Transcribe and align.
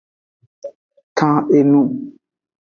Kan 1.17 1.35
enu. 1.59 1.81